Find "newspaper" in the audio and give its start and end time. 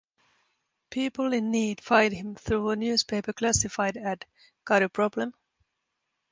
2.75-3.33